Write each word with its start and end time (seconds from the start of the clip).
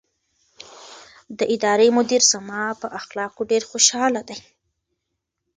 د 1.39 1.39
ادارې 1.55 1.87
مدیر 1.97 2.21
زما 2.33 2.63
په 2.81 2.87
اخلاقو 2.99 3.41
ډېر 3.51 3.63
خوشحاله 3.69 4.21
دی. 4.29 4.37